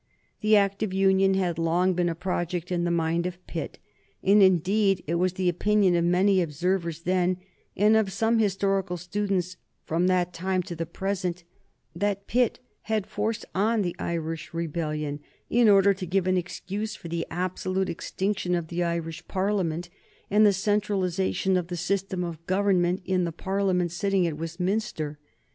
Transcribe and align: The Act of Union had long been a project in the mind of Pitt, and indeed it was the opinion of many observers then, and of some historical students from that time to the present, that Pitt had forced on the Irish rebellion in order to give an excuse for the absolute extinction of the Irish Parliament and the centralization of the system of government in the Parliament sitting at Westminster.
The 0.41 0.55
Act 0.57 0.81
of 0.81 0.93
Union 0.95 1.35
had 1.35 1.59
long 1.59 1.93
been 1.93 2.09
a 2.09 2.15
project 2.15 2.71
in 2.71 2.85
the 2.85 2.89
mind 2.89 3.27
of 3.27 3.45
Pitt, 3.45 3.77
and 4.23 4.41
indeed 4.41 5.03
it 5.05 5.13
was 5.13 5.33
the 5.33 5.47
opinion 5.47 5.95
of 5.95 6.03
many 6.03 6.41
observers 6.41 7.01
then, 7.01 7.37
and 7.77 7.95
of 7.95 8.11
some 8.11 8.39
historical 8.39 8.97
students 8.97 9.57
from 9.85 10.07
that 10.07 10.33
time 10.33 10.63
to 10.63 10.75
the 10.75 10.87
present, 10.87 11.43
that 11.95 12.25
Pitt 12.25 12.57
had 12.89 13.05
forced 13.05 13.45
on 13.53 13.83
the 13.83 13.95
Irish 13.99 14.55
rebellion 14.55 15.19
in 15.51 15.69
order 15.69 15.93
to 15.93 16.07
give 16.07 16.25
an 16.25 16.35
excuse 16.35 16.95
for 16.95 17.07
the 17.07 17.27
absolute 17.29 17.87
extinction 17.87 18.55
of 18.55 18.69
the 18.69 18.81
Irish 18.83 19.27
Parliament 19.27 19.87
and 20.31 20.47
the 20.47 20.51
centralization 20.51 21.55
of 21.55 21.67
the 21.67 21.77
system 21.77 22.23
of 22.23 22.43
government 22.47 23.01
in 23.05 23.23
the 23.23 23.31
Parliament 23.31 23.91
sitting 23.91 24.25
at 24.25 24.35
Westminster. 24.35 25.19